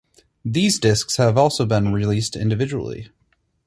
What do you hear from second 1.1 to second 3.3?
have also been released individually.